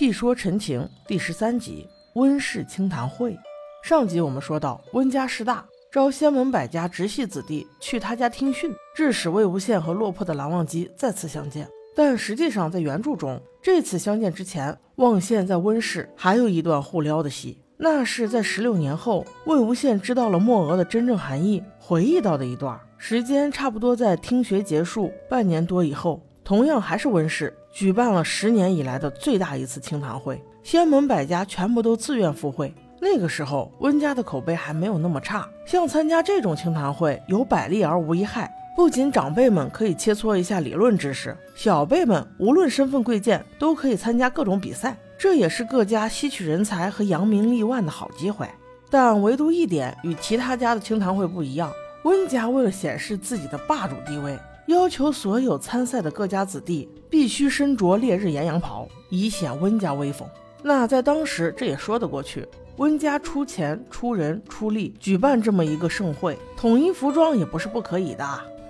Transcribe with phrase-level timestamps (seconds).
[0.00, 3.38] 细说陈情第十三集温氏清谈会。
[3.84, 5.62] 上集我们说到，温家势大，
[5.92, 11.68] 招仙门百家直系子弟去他家听训，致使魏无羡和落魄的蓝忘机再次相见。
[11.94, 26.22] 但实际上，在原著中，这次相见之前，望羡在温氏还有一段互撩的戏，那是在十六年后，魏无羡知道了墨娥的真正含义，回忆到的一段时间，差不多在听学结束半年多以后。
[26.50, 32.74] 同样还是温氏举办了十年以来的最大一次清谈会，仙门百家全部都自愿赴会。
[33.00, 38.52] 那个时候温家的口碑还没有那么差，像参加这种清谈会有百利而无一害。
[38.74, 48.44] 不仅长辈们可以切磋一下理论知识，小辈们无论身份贵贱都可以参加各种比赛，这也是各家吸取人才和扬名立万的好机会。
[48.90, 54.36] 但唯独一点与其他家的清谈会不一样，温家为了显示自己的霸主地位。
[54.70, 60.26] 要求所有参赛的各家子弟必须身着烈日炎阳袍，以显温家威风。
[60.62, 62.46] 那在当时，这也说得过去。
[62.76, 68.24] 温家出钱、出人、出力举办这么一个盛会，统一服装也不是不可以的，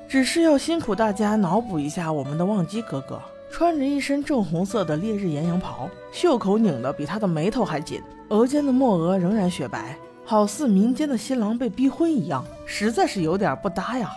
[0.09, 14.11] 只是要辛苦大家脑补一下我们的忘机哥哥，穿着一身正红色的烈日炎阳袍，袖口拧得比他的眉头还紧，额间的墨额仍然雪白，好似民间的新郎被逼婚一样，实在是有点不搭呀。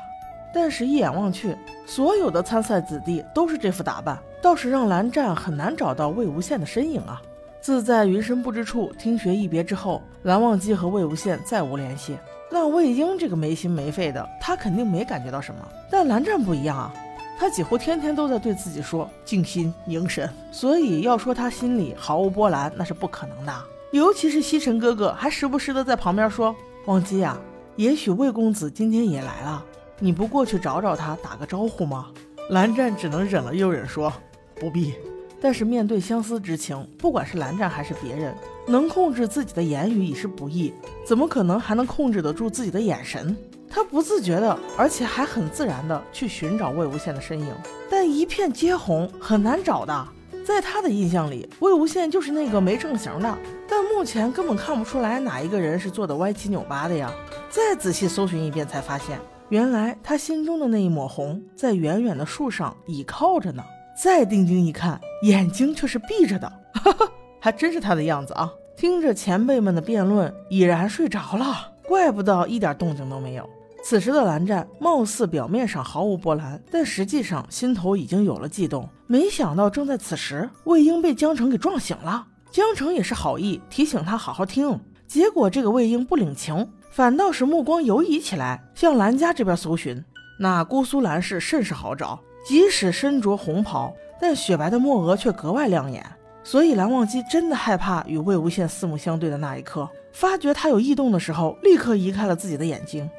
[0.54, 7.22] 但是，一眼望去，所有的参赛子弟都是这副打扮，倒是让蓝湛很难找到魏无羡的身影啊。
[7.60, 12.18] 自在云深不知处听学一别之后，蓝忘机和魏无羡再无联系。
[12.52, 15.68] 那魏婴这个没心没肺的，他肯定没感觉到什么。
[15.90, 16.94] 但蓝湛不一样啊，
[17.40, 23.54] 他几乎天天都在对自己说静心凝神，所以要说他心里毫无波澜，那是不可能的。
[23.92, 27.38] 尤其是西尘哥哥，还时不时的在旁边说：“忘机呀，
[27.76, 29.66] 也许魏公子今天也来了。”
[30.00, 32.08] 你不过去找找他，打个招呼吗？
[32.50, 34.12] 蓝湛只能忍了又忍，说
[34.56, 34.94] 不必。
[35.42, 38.34] 但是面对相思之情，不管是蓝湛还是别人，
[38.66, 40.74] 能控制自己的言语已是不易，
[41.06, 43.36] 怎么可能还能控制得住自己的眼神？
[43.70, 47.54] 他不自觉的，而且还很自然的去寻找魏无羡的身影，
[47.90, 50.08] 但一片街红，很难找的。
[50.46, 53.38] 在他的印象里，魏无羡就是那个没正形的，
[53.68, 57.12] 但目前根本看不出来哪一个人是做的歪七扭八的呀。
[57.50, 59.20] 再仔细搜寻一遍，才发现。
[59.50, 63.64] 原来他心中的那一抹红，在远远的树上倚靠着呢。
[64.02, 67.08] 再定睛一看，眼睛却是闭着的，哈哈，
[67.40, 68.52] 还真是他的样子啊！
[68.76, 73.48] 听着前辈们的辩论，已然睡着了，怪不得一点动静都没有。
[73.84, 78.90] 此时的蓝湛貌似表面上毫无波澜，但实际上心头已经有了悸动。
[79.06, 82.26] 没想到正在此时，魏婴被江城给撞醒了。
[82.50, 86.68] 江城也是好意提醒他好好听，结果这个魏婴不领情。
[86.94, 90.00] 反倒是目光游移起来，向兰家这边搜寻。
[90.40, 96.06] 那姑苏兰氏甚是好找，即使身着红袍，但雪白的墨额却格外亮眼。
[96.44, 103.10] 所以蓝忘机真的害怕与魏无羡四目相对的那一刻，发觉他有异动的时候，立刻移开了自己的眼睛。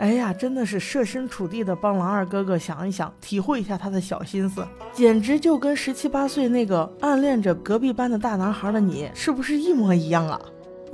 [0.00, 10.40] 哎呀，真的是设身处地的帮蓝二哥哥想一想，体会一下他的小心思，简直就跟十七八岁那个暗恋着隔壁班的大男孩的你，是不是一模一样啊？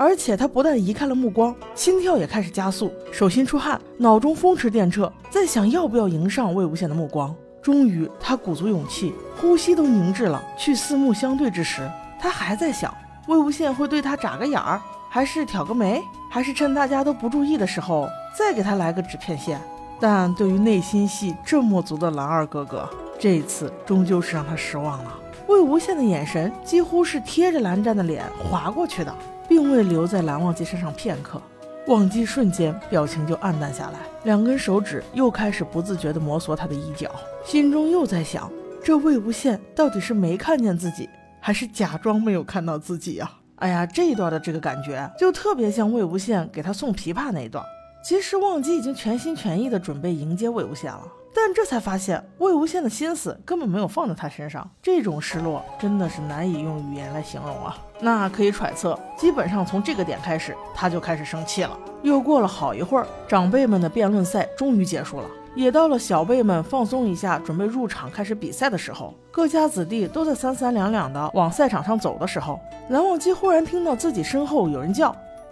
[0.03, 7.33] 而且他不但移开了目光，心跳也开始加速，手心出汗，脑中风驰电掣，在想要不要迎上魏无羡的目光。
[7.63, 12.93] 终于，他鼓足勇气，呼吸都凝滞了，去四目相对之时，他还在想
[13.29, 19.61] 魏无羡会对他眨个眼儿，还是挑个眉，还是趁大家都不注意的时候再给他来个纸片线。
[20.01, 25.17] 但对于内心戏这么足的蓝二哥哥，这一次终究是让他失望了。
[25.47, 29.15] 魏无羡的眼神几乎是贴着蓝湛的脸划过去的。
[29.53, 31.39] 并未留在蓝忘机身上片刻，
[31.87, 37.11] 忘机瞬间表情就暗淡下来，两根手指又开始不自觉地摩挲他的衣角，
[37.45, 38.51] 心中又在想：
[38.83, 41.07] 这魏无羡到底是没看见自己，
[41.39, 43.31] 还是假装没有看到自己呀？
[43.57, 47.63] 哎呀，这一段的这个感觉就特别像魏无羡给他送琵琶那一段。
[48.03, 51.03] 其实忘机已经全心全意地准备迎接魏无羡了。
[51.35, 57.79] 但这才发现，魏无羡的心思根本没有放在他身上，这种失落真的是难以用语言来形容啊！
[58.01, 61.71] 那可以揣测，基本上从这个点开始，他就开始生气了。
[62.03, 69.15] 又过了好一会儿，长辈们的辩论赛终于结束了，也到了小辈们放松一下，准备入场开始比赛的时候。
[69.31, 75.09] 各家子弟都在三三两两的往赛场上走的时候，蓝忘机忽然听到自己身后有人叫：“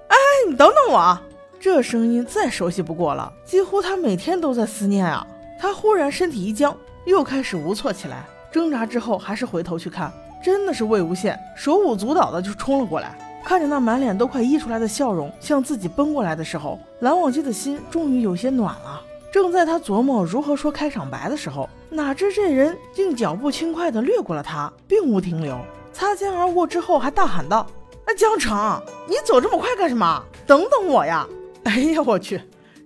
[0.09, 0.17] 哎，
[0.49, 1.19] 你等等我！”
[1.59, 5.27] 这声音再熟悉不过了，几乎他每天都在思念啊。
[5.61, 6.75] 他忽然身体一僵，
[7.05, 10.11] 又开始无措起来，挣扎之后还是回头去看，
[10.43, 13.15] 真的是魏无羡，手舞足蹈的就冲了过来。
[13.45, 19.03] 看着那满脸都快溢出来的笑容向自己奔过来的时候，蓝忘机的心终于有些暖了。
[19.31, 25.59] 正在他琢磨如何说开场白的时候，哪知这人竟脚步轻快的掠过了他，并无停留。
[25.93, 27.67] 擦肩而过之后还大喊道
[28.07, 30.25] ：“哎，江城，你走这么快干什么？
[30.47, 31.27] 等等我呀！”
[31.65, 32.41] 哎呀，我去！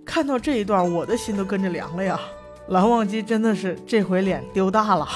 [0.05, 2.19] 看到这一段，我的心都跟着凉了呀。
[2.69, 5.07] 蓝忘机真的是这回脸丢大了，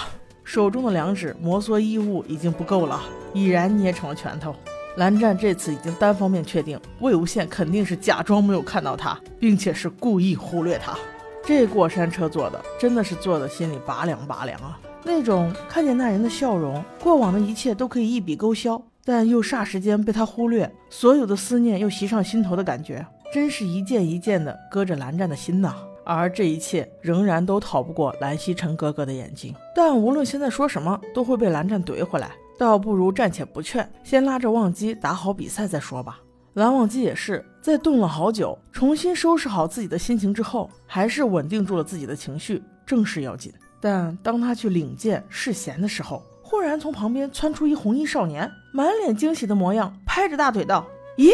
[0.45, 3.01] 手中的两指摩挲衣物已经不够了，
[3.33, 4.55] 已然捏成了拳头。
[4.97, 10.95] 蓝湛这次已经单方面确定，魏无羡肯定是假装没有看到他，并且是故意忽略他。
[11.43, 14.79] 这过山车做的真的是做的心里拔凉拔凉啊！
[15.03, 25.75] 那种看见那人的笑容，过往的一切都可以一笔勾销，但又霎时间被他忽略，所有的思念又袭上心头的感觉，真是一件一件的割着蓝湛的心呐！
[26.15, 29.55] 而这一切仍然都逃不过蓝曦臣哥哥的眼睛。
[29.75, 36.19] 但无论现在说什么，都会被蓝湛怼回来，倒不如暂且不劝，先拉着忘机打好比赛再说吧。
[36.55, 43.53] 蓝忘机也是在动了好久，重新收拾好自己的心情之后，还是稳定住了自己的情绪，正事要紧。
[43.81, 50.85] 但当他去领剑试弦的时候，忽然从旁边窜出一红衣少年，满脸惊喜的模样，拍着大腿道
[51.19, 51.31] ：“咦，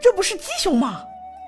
[0.00, 1.02] 这不是鸡兄吗？”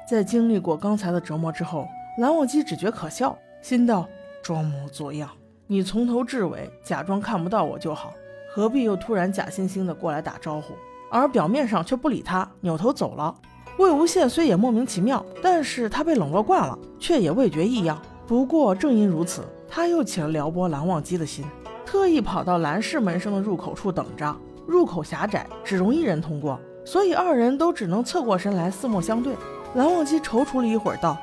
[0.08, 1.88] 在经历过刚才的折磨之后，
[2.18, 4.04] 蓝忘机只觉可笑，心道
[4.42, 5.30] ：“装模作样，
[5.68, 8.12] 你从头至尾假装看不到我就好，
[8.52, 10.74] 何必又突然假惺惺的过来打招呼？”
[11.12, 13.32] 而表面上却不理他，扭头走了。
[13.78, 18.02] 魏无羡虽也莫名其妙，但是他被冷落惯了，却也未觉异样。
[18.26, 21.44] 不过正因如此，他又起了撩拨蓝忘机的心，
[21.86, 24.36] 特意跑到蓝氏门生的入口处等着。
[24.66, 29.36] 入口狭窄，只容一人通过，所以二人都只能侧过身来四目相对。
[29.74, 31.16] 蓝忘机踌躇了一会儿，道：“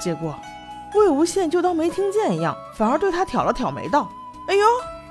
[0.00, 0.34] 结果，
[0.94, 4.08] 魏无羡就当没听见一样，反而对他挑了挑眉，道
[4.48, 4.66] ：‘哎呦，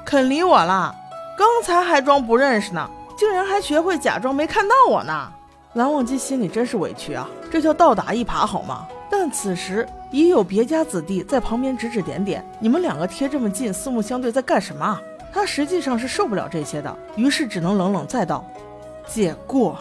[0.05, 0.93] 肯理我了？
[1.37, 5.31] 刚才还装不认识呢。’”竟然还学会假装没看到我呢！
[5.73, 8.87] 蓝忘机心里真是委屈啊，这叫倒打一耙好吗？
[9.09, 14.99] 但此时已有别家子弟在旁边指指点点，你们两个贴这么近，四目相对，在干什么？
[15.31, 18.43] 他实际上是受不了这些的，于是只能冷冷再道
[19.07, 19.77] ：“借过。”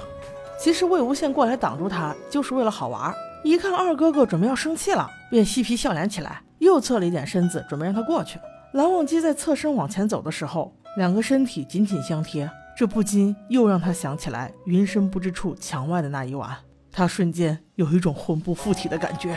[0.60, 3.12] 其实魏无羡过来挡住他，就是为了好玩。
[3.44, 8.38] 一看二哥哥准备要生气了，便嬉皮笑脸起来，又侧了一点身子，准备让他过去。
[8.72, 12.48] 蓝忘机在侧身往前走的时候，两个身体紧紧相贴。
[12.74, 16.56] 这不禁又让他想起来云深不知处墙外的那一晚，
[16.90, 19.36] 他瞬间有一种魂不附体的感觉。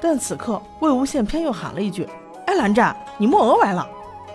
[0.00, 2.08] 但此刻魏无羡偏又喊了一句
[2.46, 3.88] ：“哎，蓝湛，你莫额歪了！”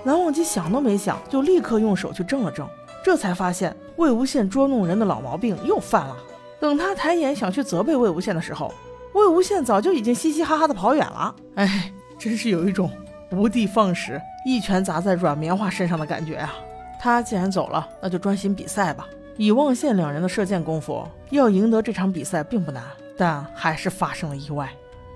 [0.06, 2.66] 蓝忘机想都没想，就立刻用手去正了正，
[3.04, 6.16] 这才发现魏无羡捉弄人的老毛病又犯了。
[6.60, 8.74] 等他抬眼想去责备魏无羡的时候，
[9.13, 11.36] 魏无羡早就已经嘻嘻哈哈的跑远了。
[11.56, 12.92] 哎，真是有一种
[13.31, 16.54] 无的放矢，一拳砸在软棉花身上的感觉啊！
[17.00, 19.07] 他既然走了，那就专心比赛吧。
[19.38, 22.83] 以望羡两人的射箭功夫，要赢得这场比赛并不难，
[23.15, 24.69] 但还是发生了意外。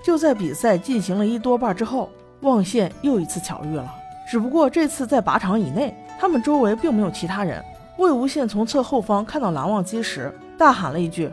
[0.04, 2.10] 就在比赛进行了一多半之后，
[2.42, 3.92] 望羡又一次巧遇了，
[4.30, 7.64] 只不过这次在靶场以内，他们周围并没有其他人。
[7.98, 11.30] 魏无羡从侧后方看到蓝忘机时，大喊了一句：“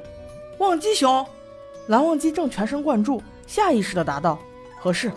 [0.58, 1.24] 忘机兄！”
[1.88, 4.38] 蓝忘机正全神贯注，下意识地答道
[4.78, 5.10] ：“何事？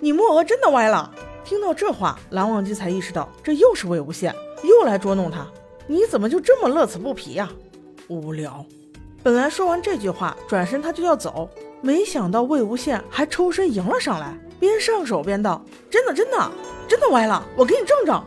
[0.00, 1.08] 你墨额真的歪了。”
[1.44, 4.34] 听到这话，蓝忘机才意识到这又是魏无羡。
[4.64, 5.46] 又来捉弄他，
[5.86, 7.48] 你怎么就这么乐此不疲呀？
[8.08, 8.64] 无聊。
[9.22, 11.48] 本来说完这句话，转身他就要走，
[11.80, 16.50] 没想到魏无羡还抽身迎了上来，边上手边道：“真的，真的，
[16.88, 18.20] 真的歪了，我给你正正。”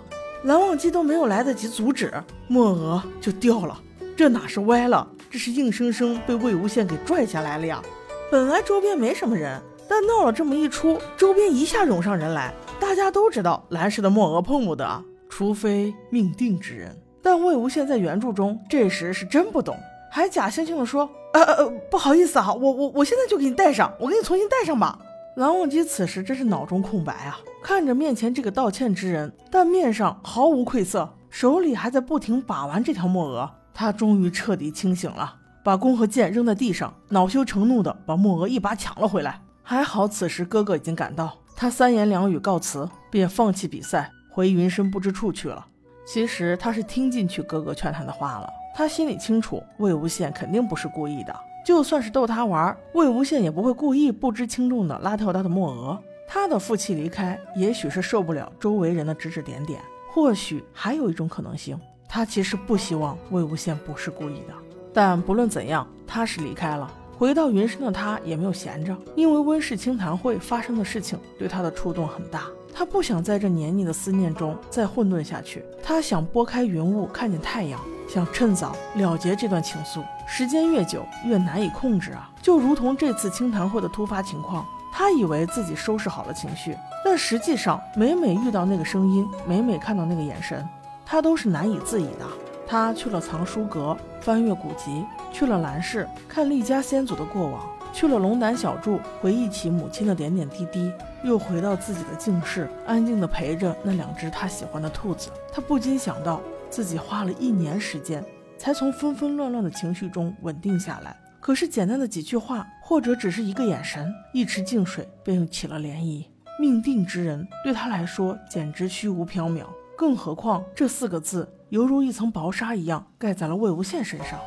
[0.43, 2.13] 蓝忘机都没有来得及阻止，
[2.47, 3.77] 墨额就掉了。
[4.15, 7.83] 这哪是歪了，这是硬生生被魏无羡给拽下来了呀！
[8.31, 12.53] 本来周边没什么人，但闹了这么一出，周边一下涌上人来。
[12.79, 15.03] 大家都知道蓝氏的墨额碰不得。
[15.29, 19.77] 除非命定之人，但魏无羡在原著中这时是真不懂，
[20.09, 24.97] 还假惺惺地说：“呃呃，不好意思啊，我我我现在就给你戴上，我给你重新戴上吧。”
[25.35, 39.41] 蓝忘机此时真是脑中空白啊，看着面前这个道歉之人，但面上毫无愧色，手里还在不停把玩这条墨额，他终于彻底清醒了，把弓和箭扔在地上，恼羞成怒的把墨娥一把抢了回来。
[39.61, 44.09] 还好此时哥哥已经赶到，他三言两语告辞，便放弃比赛。
[44.31, 45.65] 回云深不知处去了。
[46.05, 48.49] 其实他是听进去哥哥劝他的话了。
[48.75, 51.35] 他心里清楚，魏无羡肯定不是故意的。
[51.65, 56.01] 就算是逗他玩，魏无羡也不会故意不知轻重的拉掉他的墨娥。
[56.27, 59.81] 他的负气离开，也许是受不了周围人的指指点点。
[60.11, 61.79] 或许还有一种可能性，
[62.15, 64.53] 他其实不希望魏无羡不是故意的。
[64.93, 66.89] 但不论怎样，他是离开了。
[67.17, 72.43] 回到云深的他也没有闲着，因为温氏清谈会发生的事情对他的触动很大。
[72.73, 80.01] 他不想在这黏腻的思念中再混沌下去，他想拨开云雾看见太阳，想趁早了结这段情愫。
[80.25, 82.31] 时间越久越难以控制啊！
[82.41, 90.65] 就如同这次清谈会的突发情况，他以为自己收拾好了情绪，但实际上每每遇到那个声音，每每看到那个眼神，
[91.05, 92.25] 他都是难以自已的。
[92.67, 100.91] 他去了藏书阁翻阅古籍，去了兰室看历家先祖的过往，去了龙胆小筑回忆起母亲的点点滴滴，
[101.23, 105.29] 又回到自己的静室，安静地陪着那两只他喜欢的兔子。
[105.53, 108.25] 他不禁想到，自己花了一年时间，
[108.57, 111.15] 才从纷纷乱乱的情绪中稳定下来。
[111.39, 116.25] 可是简单的几句话，或者只是一个眼神，一池静水便又起了涟漪。
[116.59, 119.65] 命定之人对他来说简直虚无缥缈，
[119.97, 124.39] 更何况这四个字犹如一层薄纱一样盖在了魏无羡身上。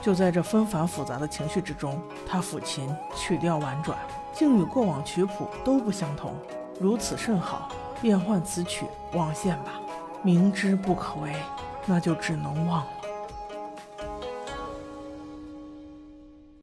[0.00, 3.98] 就在这纷繁复杂的情绪之中，他抚琴，曲调婉转，
[4.32, 6.34] 竟与过往曲谱都不相同。
[6.80, 7.68] 如此甚好，
[8.00, 9.72] 变换此曲望羡吧。
[10.22, 11.32] 明知不可为，
[11.86, 12.90] 那就只能忘了。